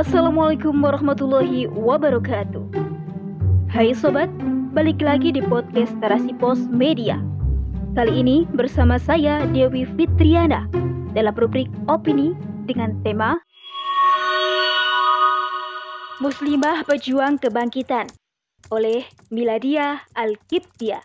Assalamualaikum 0.00 0.80
warahmatullahi 0.80 1.68
wabarakatuh. 1.76 2.72
Hai 3.68 3.92
sobat, 3.92 4.32
balik 4.72 4.96
lagi 5.04 5.28
di 5.28 5.44
podcast 5.44 5.92
Terasi 6.00 6.32
Pos 6.40 6.56
Media. 6.72 7.20
Kali 7.92 8.24
ini 8.24 8.48
bersama 8.56 8.96
saya 8.96 9.44
Dewi 9.52 9.84
Fitriana 9.84 10.64
dalam 11.12 11.36
rubrik 11.36 11.68
opini 11.84 12.32
dengan 12.64 12.96
tema 13.04 13.44
Muslimah 16.24 16.88
Pejuang 16.88 17.36
Kebangkitan 17.36 18.08
oleh 18.72 19.04
Miladia 19.28 20.08
Al-Kiptia. 20.16 21.04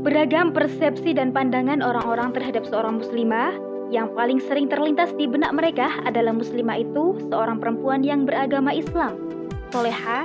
Beragam 0.00 0.56
persepsi 0.56 1.12
dan 1.12 1.36
pandangan 1.36 1.84
orang-orang 1.84 2.32
terhadap 2.32 2.64
seorang 2.64 3.04
muslimah 3.04 3.69
yang 3.90 4.14
paling 4.14 4.38
sering 4.38 4.70
terlintas 4.70 5.10
di 5.18 5.26
benak 5.26 5.50
mereka 5.50 5.90
adalah 6.06 6.30
muslimah 6.30 6.78
itu 6.78 7.18
seorang 7.28 7.58
perempuan 7.58 8.06
yang 8.06 8.22
beragama 8.22 8.70
Islam, 8.70 9.18
soleha, 9.74 10.24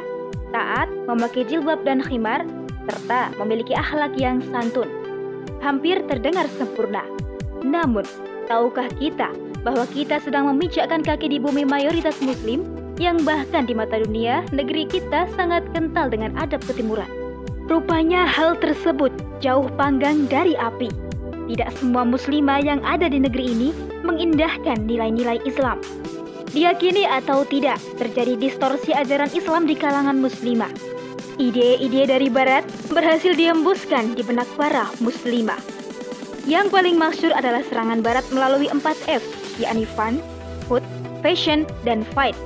taat, 0.54 0.88
memakai 1.10 1.44
jilbab 1.50 1.82
dan 1.82 2.00
khimar, 2.00 2.46
serta 2.86 3.34
memiliki 3.41 3.74
akhlak 3.74 4.14
yang 4.22 4.40
santun. 4.54 4.88
Hampir 5.66 5.98
terdengar 6.05 6.46
sempurna. 6.62 7.02
Namun, 7.66 8.05
tahukah 8.46 8.86
kita 9.02 9.34
bahwa 9.66 9.90
kita 9.90 10.22
sedang 10.22 10.46
memijakkan 10.54 11.02
kaki 11.02 11.26
di 11.26 11.41
bumi 11.41 11.66
mayoritas 11.66 12.22
muslim 12.22 12.62
yang 13.02 13.18
bahkan 13.26 13.66
di 13.66 13.74
mata 13.74 13.98
dunia 13.98 14.46
negeri 14.54 14.86
kita 14.86 15.26
sangat 15.34 15.66
kental 15.74 16.13
dengan 16.13 16.38
adab 16.38 16.62
ketimuran? 16.70 17.10
Rupanya 17.66 18.30
hal 18.30 18.54
tersebut 18.62 19.10
jauh 19.41 19.66
panggang 19.74 20.30
dari 20.30 20.54
api. 20.54 20.94
Tidak 21.45 21.70
semua 21.77 22.02
muslimah 22.02 22.62
yang 22.66 22.81
ada 22.81 23.05
di 23.05 23.22
negeri 23.22 23.54
ini 23.54 23.70
mengindahkan 24.02 24.85
nilai-nilai 24.90 25.41
Islam. 25.46 25.77
Diyakini 26.55 27.04
atau 27.05 27.43
tidak, 27.46 27.77
terjadi 27.99 28.40
distorsi 28.40 28.96
ajaran 28.96 29.29
Islam 29.35 29.68
di 29.68 29.76
kalangan 29.76 30.18
muslimah. 30.18 30.71
Ide-ide 31.35 32.07
dari 32.07 32.32
barat 32.32 32.63
berhasil 32.90 33.35
diembuskan 33.35 34.15
di 34.15 34.24
benak 34.24 34.48
para 34.55 34.87
muslimah. 35.04 35.60
Yang 36.48 36.71
paling 36.71 36.96
masyur 36.96 37.35
adalah 37.35 37.62
serangan 37.68 37.99
barat 37.99 38.24
melalui 38.32 38.71
4F, 38.71 39.21
yakni 39.59 39.84
fun, 39.84 40.24
food, 40.70 40.85
fashion, 41.20 41.68
dan 41.84 42.07
fight 42.15 42.37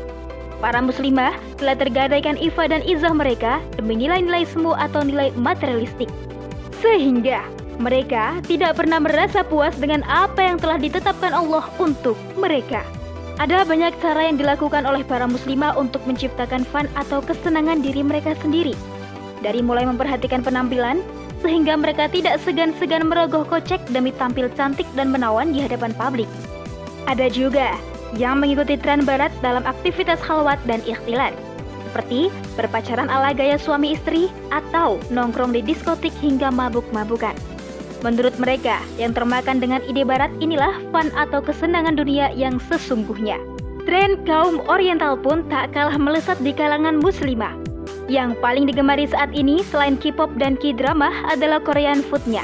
Para 0.59 0.83
muslimah 0.83 1.31
telah 1.55 1.75
tergadaikan 1.79 2.35
ifa 2.35 2.67
dan 2.67 2.83
izah 2.83 3.15
mereka 3.15 3.63
demi 3.79 3.95
nilai-nilai 3.95 4.43
semu 4.43 4.75
atau 4.75 5.07
nilai 5.07 5.31
materialistik. 5.39 6.11
Sehingga 6.83 7.39
mereka 7.79 8.43
tidak 8.43 8.75
pernah 8.75 8.99
merasa 8.99 9.39
puas 9.41 9.71
dengan 9.79 10.03
apa 10.03 10.43
yang 10.43 10.59
telah 10.59 10.75
ditetapkan 10.75 11.31
Allah 11.31 11.63
untuk 11.79 12.19
mereka. 12.35 12.83
Ada 13.39 13.63
banyak 13.63 13.95
cara 14.03 14.27
yang 14.27 14.35
dilakukan 14.35 14.83
oleh 14.83 15.07
para 15.07 15.23
muslimah 15.23 15.79
untuk 15.79 16.03
menciptakan 16.03 16.67
fun 16.67 16.91
atau 16.99 17.23
kesenangan 17.23 17.79
diri 17.79 18.03
mereka 18.03 18.35
sendiri. 18.43 18.75
Dari 19.39 19.63
mulai 19.63 19.87
memperhatikan 19.87 20.43
penampilan, 20.43 20.99
sehingga 21.39 21.79
mereka 21.79 22.11
tidak 22.11 22.43
segan-segan 22.43 23.07
merogoh 23.07 23.47
kocek 23.47 23.79
demi 23.95 24.11
tampil 24.11 24.51
cantik 24.59 24.83
dan 24.99 25.07
menawan 25.07 25.55
di 25.55 25.63
hadapan 25.63 25.95
publik. 25.95 26.27
Ada 27.07 27.31
juga 27.31 27.79
yang 28.19 28.43
mengikuti 28.43 28.75
tren 28.75 29.07
barat 29.07 29.31
dalam 29.39 29.63
aktivitas 29.63 30.19
halwat 30.19 30.59
dan 30.67 30.83
ikhtilat, 30.83 31.31
seperti 31.87 32.27
berpacaran 32.59 33.07
ala 33.07 33.31
gaya 33.31 33.55
suami 33.55 33.95
istri 33.95 34.27
atau 34.51 34.99
nongkrong 35.15 35.55
di 35.55 35.63
diskotik 35.63 36.11
hingga 36.19 36.51
mabuk-mabukan. 36.51 37.58
Menurut 37.99 38.31
mereka, 38.39 38.79
yang 38.95 39.11
termakan 39.11 39.59
dengan 39.59 39.83
ide 39.83 40.07
barat 40.07 40.31
inilah 40.39 40.71
fun 40.95 41.11
atau 41.19 41.43
kesenangan 41.43 41.99
dunia 41.99 42.31
yang 42.31 42.55
sesungguhnya. 42.71 43.35
Tren 43.83 44.23
kaum 44.23 44.63
oriental 44.71 45.19
pun 45.19 45.43
tak 45.51 45.75
kalah 45.75 45.99
melesat 45.99 46.39
di 46.39 46.55
kalangan 46.55 46.99
muslimah. 47.03 47.59
Yang 48.07 48.39
paling 48.39 48.65
digemari 48.71 49.05
saat 49.05 49.35
ini 49.35 49.61
selain 49.67 49.99
K-pop 49.99 50.31
dan 50.39 50.55
K-drama 50.55 51.11
adalah 51.27 51.59
Korean 51.59 51.99
foodnya. 51.99 52.41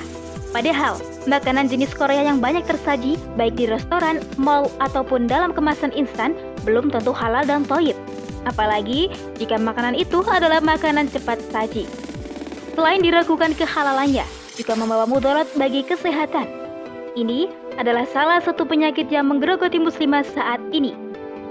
Padahal, 0.51 0.99
makanan 1.27 1.67
jenis 1.67 1.91
Korea 1.91 2.23
yang 2.23 2.39
banyak 2.39 2.63
tersaji, 2.63 3.19
baik 3.35 3.59
di 3.59 3.67
restoran, 3.67 4.23
mall, 4.39 4.71
ataupun 4.79 5.27
dalam 5.27 5.51
kemasan 5.51 5.91
instan, 5.91 6.31
belum 6.63 6.91
tentu 6.91 7.11
halal 7.11 7.43
dan 7.43 7.67
toib. 7.67 7.95
Apalagi 8.47 9.11
jika 9.41 9.57
makanan 9.57 9.97
itu 9.97 10.21
adalah 10.27 10.61
makanan 10.61 11.11
cepat 11.11 11.41
saji. 11.49 11.83
Selain 12.77 13.01
diragukan 13.03 13.51
kehalalannya, 13.57 14.23
juga 14.55 14.73
membawa 14.73 15.03
mudarat 15.05 15.47
bagi 15.59 15.83
kesehatan. 15.83 16.47
Ini 17.15 17.47
adalah 17.79 18.03
salah 18.07 18.39
satu 18.43 18.67
penyakit 18.67 19.07
yang 19.11 19.27
menggerogoti 19.31 19.79
muslimah 19.79 20.23
saat 20.35 20.59
ini. 20.71 20.95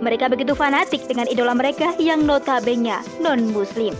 Mereka 0.04 0.28
begitu 0.28 0.52
fanatik 0.52 1.06
dengan 1.08 1.24
idola 1.30 1.56
mereka 1.56 1.96
yang 1.96 2.24
notabene 2.28 3.00
non-muslim. 3.22 3.94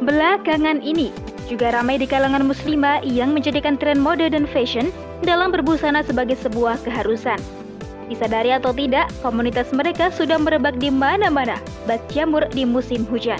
Belakangan 0.00 0.80
ini, 0.80 1.12
juga 1.46 1.74
ramai 1.76 2.00
di 2.00 2.08
kalangan 2.08 2.46
muslimah 2.46 3.04
yang 3.04 3.36
menjadikan 3.36 3.76
tren 3.76 4.00
mode 4.00 4.24
dan 4.32 4.48
fashion 4.48 4.88
dalam 5.26 5.52
berbusana 5.52 6.00
sebagai 6.00 6.40
sebuah 6.40 6.80
keharusan. 6.86 7.36
Disadari 8.10 8.50
atau 8.50 8.74
tidak, 8.74 9.06
komunitas 9.22 9.70
mereka 9.70 10.10
sudah 10.10 10.40
merebak 10.40 10.74
di 10.82 10.90
mana-mana, 10.90 11.62
bak 11.86 12.02
jamur 12.10 12.42
di 12.50 12.66
musim 12.66 13.06
hujan. 13.06 13.38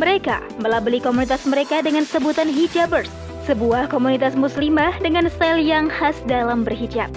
Mereka 0.00 0.40
melabeli 0.64 0.98
komunitas 0.98 1.44
mereka 1.44 1.84
dengan 1.84 2.08
sebutan 2.08 2.48
hijabers, 2.48 3.12
sebuah 3.44 3.92
komunitas 3.92 4.32
muslimah 4.32 4.96
dengan 5.04 5.28
style 5.28 5.60
yang 5.60 5.92
khas 5.92 6.16
dalam 6.24 6.64
berhijab. 6.64 7.12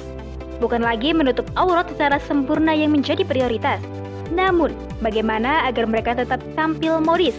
Bukan 0.59 0.84
lagi 0.84 1.12
menutup 1.12 1.47
aurat 1.56 1.88
secara 1.91 2.19
sempurna 2.19 2.75
yang 2.75 2.91
menjadi 2.91 3.24
prioritas, 3.24 3.80
namun 4.31 4.75
bagaimana 5.00 5.68
agar 5.68 5.88
mereka 5.88 6.16
tetap 6.16 6.40
tampil 6.56 7.00
modis 7.00 7.35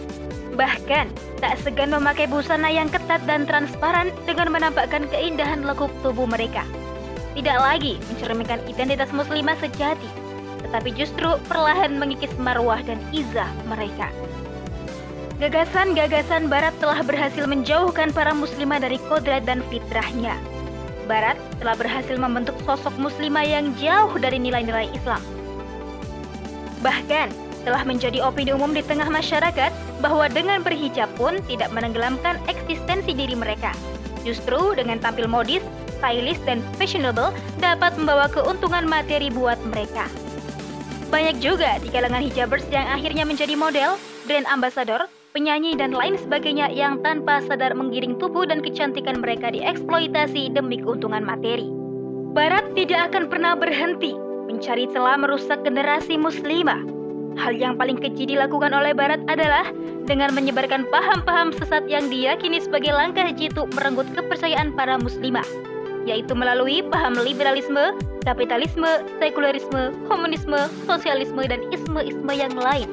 Bahkan, 0.57 1.05
tak 1.37 1.61
segan 1.61 1.93
memakai 1.93 2.25
busana 2.25 2.65
yang 2.65 2.89
ketat 2.89 3.21
dan 3.29 3.45
transparan 3.45 4.09
dengan 4.25 4.49
menampakkan 4.49 5.05
keindahan 5.13 5.61
lekuk 5.61 5.93
tubuh 6.01 6.25
mereka. 6.25 6.65
Tidak 7.37 7.57
lagi 7.61 8.01
mencerminkan 8.09 8.65
identitas 8.65 9.13
muslimah 9.13 9.53
sejati, 9.61 10.09
tetapi 10.65 10.89
justru 10.97 11.37
perlahan 11.45 12.01
mengikis 12.01 12.33
marwah 12.41 12.81
dan 12.81 12.97
izah 13.13 13.45
mereka. 13.69 14.09
Gagasan-gagasan 15.37 16.49
Barat 16.49 16.73
telah 16.81 17.05
berhasil 17.05 17.45
menjauhkan 17.45 18.09
para 18.09 18.33
muslimah 18.33 18.81
dari 18.81 18.97
kodrat 19.05 19.45
dan 19.45 19.61
fitrahnya. 19.69 20.33
Barat 21.05 21.37
telah 21.61 21.77
berhasil 21.77 22.17
membentuk 22.17 22.57
sosok 22.65 22.97
muslimah 22.97 23.45
yang 23.45 23.69
jauh 23.77 24.17
dari 24.17 24.41
nilai-nilai 24.41 24.89
Islam. 24.97 25.21
Bahkan, 26.81 27.29
telah 27.69 27.85
menjadi 27.85 28.25
opini 28.25 28.49
umum 28.49 28.73
di 28.73 28.81
tengah 28.81 29.05
masyarakat 29.13 29.69
bahwa 30.01 30.25
dengan 30.25 30.65
berhijab 30.65 31.05
pun 31.13 31.37
tidak 31.45 31.69
menenggelamkan 31.69 32.41
eksistensi 32.49 33.13
diri 33.13 33.37
mereka. 33.37 33.77
Justru 34.25 34.73
dengan 34.73 34.97
tampil 34.97 35.29
modis, 35.29 35.61
stylish, 36.01 36.41
dan 36.49 36.65
fashionable 36.81 37.29
dapat 37.61 37.93
membawa 37.93 38.25
keuntungan 38.25 38.89
materi 38.89 39.29
buat 39.29 39.61
mereka. 39.69 40.09
Banyak 41.13 41.37
juga 41.45 41.77
di 41.77 41.93
kalangan 41.93 42.25
hijabers 42.25 42.65
yang 42.73 42.89
akhirnya 42.89 43.21
menjadi 43.21 43.53
model, 43.53 44.01
brand 44.25 44.47
ambassador, 44.49 45.05
penyanyi, 45.37 45.77
dan 45.77 45.93
lain 45.93 46.17
sebagainya 46.17 46.73
yang 46.73 46.97
tanpa 47.05 47.45
sadar 47.45 47.77
menggiring 47.77 48.17
tubuh 48.17 48.49
dan 48.49 48.65
kecantikan 48.65 49.21
mereka 49.21 49.53
dieksploitasi 49.53 50.49
demi 50.57 50.81
keuntungan 50.81 51.21
materi. 51.21 51.69
Barat 52.33 52.73
tidak 52.73 53.13
akan 53.13 53.29
pernah 53.29 53.53
berhenti 53.53 54.17
mencari 54.49 54.89
celah 54.89 55.21
merusak 55.21 55.61
generasi 55.61 56.17
muslimah 56.17 56.97
Hal 57.37 57.53
yang 57.53 57.77
paling 57.77 58.01
keji 58.01 58.33
dilakukan 58.33 58.73
oleh 58.73 58.97
Barat 58.97 59.21
adalah 59.29 59.69
dengan 60.09 60.33
menyebarkan 60.33 60.89
paham-paham 60.89 61.53
sesat 61.53 61.85
yang 61.85 62.09
diyakini 62.09 62.57
sebagai 62.57 62.89
langkah 62.89 63.29
jitu 63.29 63.69
merenggut 63.77 64.09
kepercayaan 64.17 64.73
para 64.73 64.97
muslimah, 64.97 65.45
yaitu 66.09 66.33
melalui 66.33 66.81
paham 66.89 67.13
liberalisme, 67.13 67.93
kapitalisme, 68.25 69.05
sekularisme, 69.21 69.93
komunisme, 70.09 70.65
sosialisme, 70.89 71.45
dan 71.45 71.61
isme-isme 71.69 72.33
yang 72.33 72.57
lain. 72.57 72.89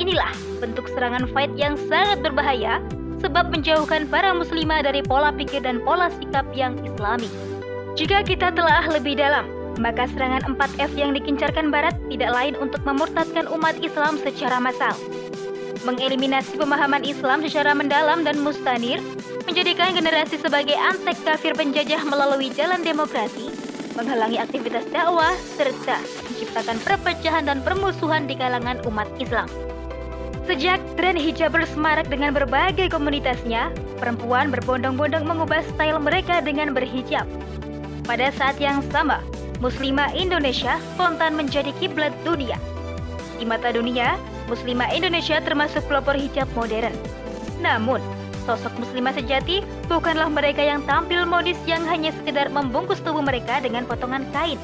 Inilah 0.00 0.32
bentuk 0.64 0.88
serangan 0.96 1.28
fight 1.36 1.52
yang 1.60 1.76
sangat 1.76 2.24
berbahaya 2.24 2.80
sebab 3.20 3.52
menjauhkan 3.52 4.08
para 4.08 4.32
muslimah 4.32 4.80
dari 4.80 5.04
pola 5.04 5.28
pikir 5.28 5.60
dan 5.60 5.84
pola 5.84 6.08
sikap 6.16 6.48
yang 6.56 6.72
islami. 6.88 7.28
Jika 8.00 8.24
kita 8.24 8.48
telah 8.56 8.88
lebih 8.88 9.20
dalam 9.20 9.60
maka 9.76 10.08
serangan 10.12 10.56
4F 10.56 10.92
yang 10.96 11.16
dikincarkan 11.16 11.72
Barat 11.72 11.96
tidak 12.12 12.30
lain 12.32 12.54
untuk 12.60 12.84
memurtadkan 12.84 13.48
umat 13.48 13.80
Islam 13.80 14.20
secara 14.20 14.60
massal. 14.60 14.92
Mengeliminasi 15.88 16.60
pemahaman 16.60 17.00
Islam 17.04 17.40
secara 17.40 17.72
mendalam 17.72 18.20
dan 18.20 18.36
mustanir, 18.44 19.00
menjadikan 19.48 19.96
generasi 19.96 20.36
sebagai 20.36 20.76
antek 20.76 21.16
kafir 21.24 21.56
penjajah 21.56 22.04
melalui 22.04 22.52
jalan 22.52 22.84
demokrasi, 22.84 23.48
menghalangi 23.96 24.36
aktivitas 24.36 24.84
dakwah, 24.92 25.32
serta 25.56 25.96
menciptakan 26.28 26.76
perpecahan 26.84 27.44
dan 27.48 27.64
permusuhan 27.64 28.28
di 28.28 28.36
kalangan 28.36 28.84
umat 28.84 29.08
Islam. 29.16 29.48
Sejak 30.50 30.82
tren 30.98 31.14
hijab 31.14 31.54
bersemarak 31.54 32.10
dengan 32.10 32.34
berbagai 32.34 32.90
komunitasnya, 32.90 33.70
perempuan 34.02 34.50
berbondong-bondong 34.50 35.22
mengubah 35.22 35.62
style 35.62 36.02
mereka 36.02 36.42
dengan 36.42 36.74
berhijab, 36.74 37.22
Pada 38.02 38.34
saat 38.34 38.58
yang 38.58 38.82
sama, 38.90 39.22
Muslimah 39.62 40.10
Indonesia 40.10 40.74
spontan 40.90 41.38
menjadi 41.38 41.70
kiblat 41.78 42.10
dunia. 42.26 42.58
Di 43.38 43.46
mata 43.46 43.70
dunia, 43.70 44.18
Muslimah 44.50 44.90
Indonesia 44.90 45.38
termasuk 45.38 45.86
pelopor 45.86 46.18
hijab 46.18 46.50
modern. 46.58 46.98
Namun, 47.62 48.02
sosok 48.42 48.74
muslimah 48.82 49.14
sejati 49.14 49.62
bukanlah 49.86 50.26
mereka 50.26 50.66
yang 50.66 50.82
tampil 50.82 51.30
modis 51.30 51.62
yang 51.62 51.86
hanya 51.86 52.10
sekedar 52.10 52.50
membungkus 52.50 52.98
tubuh 53.06 53.22
mereka 53.22 53.62
dengan 53.62 53.86
potongan 53.86 54.26
kain. 54.34 54.58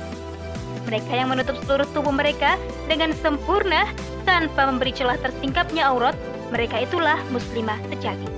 Mereka 0.86 1.10
yang 1.10 1.34
menutup 1.34 1.58
seluruh 1.66 1.86
tubuh 1.90 2.14
mereka 2.14 2.54
dengan 2.86 3.10
sempurna 3.18 3.90
tanpa 4.22 4.70
memberi 4.70 4.94
celah 4.94 5.18
tersingkapnya 5.18 5.90
aurat, 5.90 6.14
mereka 6.54 6.86
itulah 6.86 7.18
muslimah 7.34 7.78
sejati. 7.90 8.30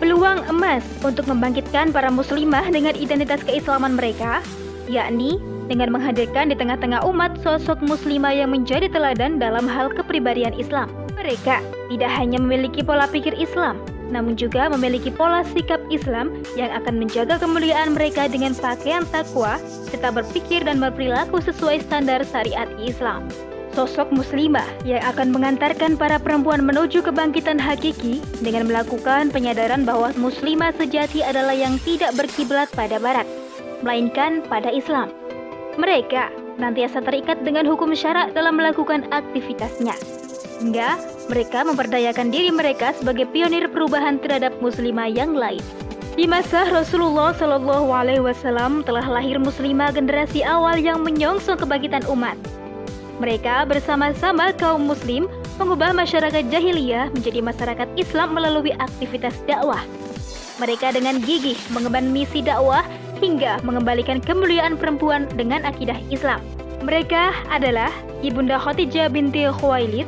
Peluang 0.00 0.48
emas 0.48 0.82
untuk 1.04 1.28
membangkitkan 1.28 1.92
para 1.92 2.08
muslimah 2.08 2.66
dengan 2.72 2.96
identitas 2.96 3.44
keislaman 3.44 3.94
mereka, 3.94 4.40
yakni 4.88 5.38
dengan 5.68 5.96
menghadirkan 5.96 6.52
di 6.52 6.56
tengah-tengah 6.56 7.04
umat 7.08 7.40
sosok 7.40 7.80
muslimah 7.80 8.32
yang 8.32 8.52
menjadi 8.52 8.88
teladan 8.88 9.40
dalam 9.40 9.64
hal 9.64 9.88
kepribadian 9.92 10.52
Islam. 10.56 10.92
Mereka 11.16 11.64
tidak 11.88 12.10
hanya 12.20 12.36
memiliki 12.36 12.84
pola 12.84 13.08
pikir 13.08 13.32
Islam, 13.40 13.80
namun 14.12 14.36
juga 14.36 14.68
memiliki 14.72 15.08
pola 15.08 15.46
sikap 15.52 15.80
Islam 15.88 16.44
yang 16.58 16.72
akan 16.72 17.00
menjaga 17.00 17.40
kemuliaan 17.40 17.96
mereka 17.96 18.28
dengan 18.28 18.52
pakaian 18.56 19.04
takwa, 19.08 19.56
serta 19.88 20.12
berpikir 20.12 20.64
dan 20.64 20.80
berperilaku 20.80 21.40
sesuai 21.40 21.84
standar 21.84 22.24
syariat 22.24 22.68
Islam. 22.80 23.28
Sosok 23.74 24.14
muslimah 24.14 24.66
yang 24.86 25.02
akan 25.02 25.34
mengantarkan 25.34 25.98
para 25.98 26.22
perempuan 26.22 26.62
menuju 26.62 27.02
kebangkitan 27.02 27.58
hakiki 27.58 28.22
dengan 28.38 28.70
melakukan 28.70 29.34
penyadaran 29.34 29.82
bahwa 29.82 30.14
muslimah 30.14 30.70
sejati 30.78 31.26
adalah 31.26 31.58
yang 31.58 31.74
tidak 31.82 32.14
berkiblat 32.14 32.70
pada 32.70 33.02
barat, 33.02 33.26
melainkan 33.82 34.46
pada 34.46 34.70
Islam. 34.70 35.10
Mereka 35.74 36.30
nantiasa 36.62 37.02
terikat 37.02 37.42
dengan 37.42 37.66
hukum 37.66 37.90
syarak 37.98 38.30
dalam 38.30 38.54
melakukan 38.54 39.10
aktivitasnya. 39.10 39.98
Hingga 40.62 40.94
mereka 41.28 41.64
memperdayakan 41.64 42.28
diri 42.28 42.52
mereka 42.52 42.92
sebagai 42.96 43.24
pionir 43.32 43.68
perubahan 43.72 44.20
terhadap 44.20 44.52
muslimah 44.60 45.08
yang 45.08 45.32
lain. 45.32 45.62
Di 46.14 46.30
masa 46.30 46.70
Rasulullah 46.70 47.34
Shallallahu 47.34 47.90
Alaihi 47.90 48.22
Wasallam 48.22 48.86
telah 48.86 49.02
lahir 49.02 49.34
muslimah 49.42 49.90
generasi 49.90 50.46
awal 50.46 50.78
yang 50.78 51.02
menyongsong 51.02 51.58
kebangkitan 51.58 52.06
umat. 52.06 52.38
Mereka 53.18 53.66
bersama-sama 53.66 54.54
kaum 54.54 54.86
muslim 54.86 55.26
mengubah 55.58 55.90
masyarakat 55.90 56.46
jahiliyah 56.50 57.10
menjadi 57.14 57.40
masyarakat 57.42 57.88
Islam 57.98 58.34
melalui 58.34 58.74
aktivitas 58.78 59.34
dakwah. 59.46 59.82
Mereka 60.62 60.94
dengan 60.94 61.18
gigih 61.18 61.58
mengemban 61.74 62.14
misi 62.14 62.46
dakwah 62.46 62.86
hingga 63.18 63.58
mengembalikan 63.66 64.22
kemuliaan 64.22 64.78
perempuan 64.78 65.26
dengan 65.34 65.66
akidah 65.66 65.98
Islam. 66.14 66.38
Mereka 66.86 67.50
adalah 67.50 67.90
Ibunda 68.22 68.60
Khadijah 68.60 69.10
binti 69.10 69.50
Khuwailid, 69.50 70.06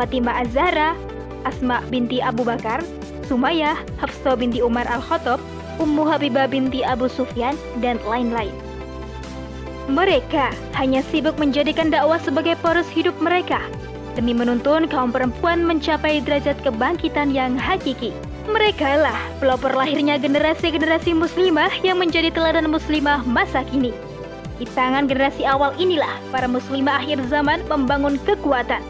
Fatimah 0.00 0.40
Az-Zahra, 0.40 0.96
Asma 1.44 1.84
binti 1.92 2.24
Abu 2.24 2.40
Bakar, 2.40 2.80
Sumayyah, 3.28 3.76
Hafsah 4.00 4.32
binti 4.32 4.64
Umar 4.64 4.88
Al-Khattab, 4.88 5.36
Ummu 5.76 6.08
Habibah 6.08 6.48
binti 6.48 6.80
Abu 6.80 7.04
Sufyan, 7.04 7.52
dan 7.84 8.00
lain-lain. 8.08 8.56
Mereka 9.92 10.56
hanya 10.80 11.04
sibuk 11.12 11.36
menjadikan 11.36 11.92
dakwah 11.92 12.16
sebagai 12.16 12.56
poros 12.64 12.88
hidup 12.88 13.12
mereka 13.20 13.60
demi 14.16 14.32
menuntun 14.32 14.88
kaum 14.88 15.12
perempuan 15.12 15.62
mencapai 15.68 16.24
derajat 16.24 16.56
kebangkitan 16.64 17.30
yang 17.36 17.60
hakiki. 17.60 18.16
Mereka 18.48 19.04
lah 19.04 19.20
pelopor 19.38 19.76
lahirnya 19.76 20.16
generasi-generasi 20.16 21.12
muslimah 21.12 21.70
yang 21.84 22.00
menjadi 22.00 22.32
teladan 22.32 22.72
muslimah 22.72 23.20
masa 23.28 23.62
kini. 23.68 23.92
Di 24.56 24.66
tangan 24.72 25.06
generasi 25.06 25.44
awal 25.44 25.76
inilah 25.76 26.20
para 26.34 26.48
muslimah 26.48 27.04
akhir 27.04 27.20
zaman 27.30 27.62
membangun 27.70 28.18
kekuatan, 28.26 28.82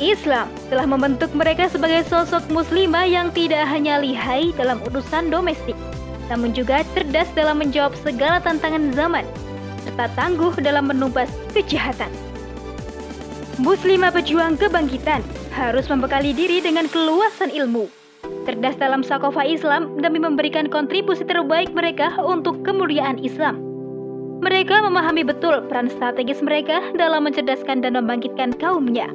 Islam 0.00 0.48
telah 0.72 0.88
membentuk 0.88 1.28
mereka 1.36 1.68
sebagai 1.68 2.06
sosok 2.08 2.46
muslimah 2.48 3.04
yang 3.04 3.28
tidak 3.34 3.68
hanya 3.68 4.00
lihai 4.00 4.54
dalam 4.56 4.80
urusan 4.88 5.28
domestik, 5.28 5.76
namun 6.32 6.56
juga 6.56 6.86
cerdas 6.96 7.28
dalam 7.36 7.60
menjawab 7.60 7.92
segala 8.00 8.40
tantangan 8.40 8.94
zaman, 8.96 9.26
serta 9.84 10.08
tangguh 10.16 10.54
dalam 10.62 10.88
menumpas 10.88 11.28
kejahatan. 11.52 12.08
Muslimah 13.60 14.14
pejuang 14.16 14.56
kebangkitan 14.56 15.20
harus 15.52 15.84
membekali 15.90 16.32
diri 16.32 16.64
dengan 16.64 16.88
keluasan 16.88 17.52
ilmu, 17.52 17.90
cerdas 18.48 18.80
dalam 18.80 19.04
sakofa 19.04 19.44
Islam 19.44 20.00
demi 20.00 20.22
memberikan 20.22 20.72
kontribusi 20.72 21.26
terbaik 21.28 21.68
mereka 21.76 22.16
untuk 22.22 22.64
kemuliaan 22.64 23.20
Islam. 23.20 23.60
Mereka 24.42 24.82
memahami 24.82 25.22
betul 25.22 25.62
peran 25.70 25.86
strategis 25.86 26.42
mereka 26.42 26.82
dalam 26.98 27.28
mencerdaskan 27.28 27.78
dan 27.78 27.94
membangkitkan 27.94 28.50
kaumnya 28.58 29.06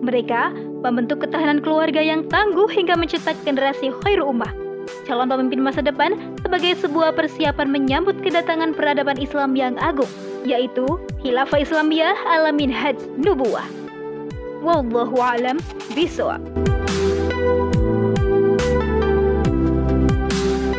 mereka 0.00 0.54
membentuk 0.82 1.26
ketahanan 1.26 1.62
keluarga 1.62 1.98
yang 2.02 2.26
tangguh 2.30 2.66
hingga 2.70 2.94
mencetak 2.94 3.34
generasi 3.42 3.90
khairu 4.02 4.26
ummah. 4.28 4.50
Calon 5.04 5.28
pemimpin 5.28 5.60
masa 5.60 5.84
depan 5.84 6.16
sebagai 6.40 6.76
sebuah 6.80 7.12
persiapan 7.12 7.68
menyambut 7.68 8.16
kedatangan 8.24 8.72
peradaban 8.72 9.20
Islam 9.20 9.52
yang 9.52 9.76
agung, 9.80 10.08
yaitu 10.48 10.84
Khilafah 11.20 11.60
Islamiyah 11.60 12.16
ala 12.28 12.52
minhaj 12.52 12.96
nubuwah. 13.20 13.64
Wallahu 14.64 15.20
alam 15.20 15.60
bisawab. 15.92 16.40